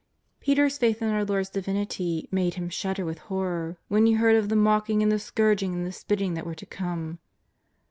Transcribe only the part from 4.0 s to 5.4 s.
he heard of the mocking and the